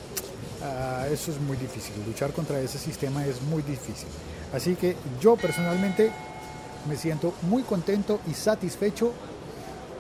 ah, 0.64 1.08
eso 1.12 1.32
es 1.32 1.40
muy 1.42 1.58
difícil, 1.58 1.94
luchar 2.06 2.32
contra 2.32 2.60
ese 2.60 2.78
sistema 2.78 3.26
es 3.26 3.42
muy 3.42 3.62
difícil. 3.62 4.08
Así 4.54 4.76
que 4.76 4.96
yo 5.20 5.36
personalmente 5.36 6.12
me 6.88 6.96
siento 6.96 7.34
muy 7.44 7.64
contento 7.64 8.20
y 8.30 8.34
satisfecho 8.34 9.12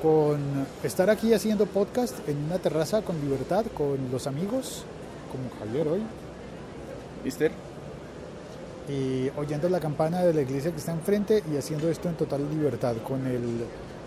con 0.01 0.39
estar 0.84 1.10
aquí 1.10 1.34
haciendo 1.34 1.65
podcast 1.65 2.15
en 2.30 2.38
una 2.45 2.60
terraza 2.60 3.01
con 3.01 3.19
libertad, 3.19 3.65
con 3.75 4.12
los 4.12 4.28
amigos, 4.28 4.84
como 5.32 5.49
Javier 5.60 5.88
hoy, 5.88 6.04
¿Mister? 7.23 7.51
y 8.88 9.30
oyendo 9.38 9.67
la 9.69 9.80
campana 9.80 10.21
de 10.21 10.34
la 10.34 10.41
iglesia 10.41 10.71
que 10.71 10.78
está 10.78 10.91
enfrente 10.91 11.43
y 11.51 11.58
haciendo 11.58 11.89
esto 11.89 12.10
en 12.10 12.15
total 12.15 12.47
libertad, 12.49 12.95
con, 12.97 13.25
el, 13.25 13.65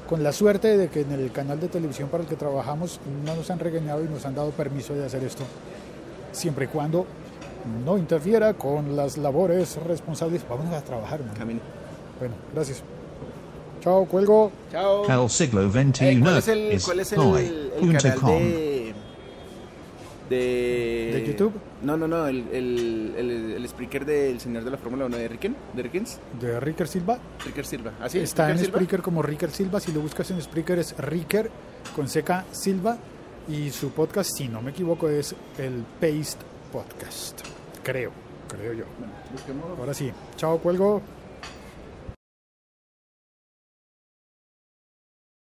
con 0.09 0.23
la 0.23 0.33
suerte 0.33 0.77
de 0.77 0.89
que 0.89 1.03
en 1.03 1.13
el 1.13 1.31
canal 1.33 1.61
de 1.61 1.69
televisión 1.69 2.09
para 2.09 2.23
el 2.23 2.29
que 2.29 2.37
trabajamos 2.37 2.99
no 3.25 3.37
nos 3.37 3.51
han 3.51 3.59
regañado 3.59 4.03
y 4.03 4.09
nos 4.09 4.25
han 4.25 4.35
dado 4.35 4.51
permiso 4.51 4.95
de 4.95 5.05
hacer 5.05 5.23
esto, 5.23 5.45
siempre 6.33 6.65
y 6.65 6.69
cuando 6.69 7.07
no 7.85 7.99
interfiera 7.99 8.55
con 8.55 8.97
las 8.97 9.19
labores 9.19 9.77
responsables. 9.87 10.43
Vamos 10.49 10.73
a 10.73 10.81
trabajar, 10.81 11.21
man. 11.21 11.35
Camino. 11.37 11.61
Bueno, 12.19 12.35
gracias. 12.55 12.83
Chao, 13.81 14.07
cuelgo. 14.07 14.51
Chao. 14.73 15.25
El 15.25 15.31
siglo 15.31 15.63
Eh, 15.63 15.71
XXI 15.71 16.21
¿Cuál 16.21 16.39
es 16.39 16.49
el, 16.49 16.59
es 16.73 16.85
cuál 16.85 17.01
es 17.01 17.13
el, 17.13 17.21
el 17.21 17.97
canal 17.99 18.21
de, 18.27 18.78
de... 20.29 21.11
¿De 21.15 21.25
YouTube? 21.27 21.53
No, 21.83 21.97
no, 21.97 22.07
no, 22.09 22.27
el, 22.27 22.47
el, 22.53 23.15
el, 23.17 23.31
el 23.57 23.65
speaker 23.65 24.05
del 24.05 24.41
señor 24.41 24.65
de 24.65 24.71
la 24.71 24.77
Fórmula 24.77 25.07
1 25.07 25.17
de 25.17 25.29
Ricken, 25.29 25.57
de 25.75 25.83
Rickens, 25.83 26.19
De 26.41 26.61
Ricker 26.61 26.89
Silva. 26.89 27.19
Ricker 27.45 27.65
Silva. 27.67 27.93
¿Ah, 28.01 28.09
sí? 28.09 28.19
Está 28.19 28.45
en 28.45 28.53
¿Ricker 28.53 28.65
Silva? 28.67 28.79
Spreaker 28.79 29.03
como 29.03 29.23
Ricker 29.23 29.51
Silva. 29.51 29.81
Si 29.81 29.93
lo 29.93 30.01
buscas 30.01 30.31
en 30.31 30.41
Spreaker 30.43 30.79
es 30.79 30.97
Ricker 30.99 31.51
con 31.95 32.07
CK 32.07 32.45
Silva. 32.53 32.99
Y 33.49 33.71
su 33.71 33.91
podcast, 33.93 34.31
si 34.37 34.47
no 34.47 34.61
me 34.61 34.73
equivoco, 34.73 35.09
es 35.09 35.35
el 35.57 35.83
Paste 36.01 36.45
Podcast. 36.71 37.41
Creo, 37.83 38.11
creo 38.47 38.75
yo. 38.75 38.85
Busquemos 39.33 39.79
Ahora 39.79 39.95
sí. 39.95 40.13
Chao, 40.37 40.59
cuelgo. 40.59 41.01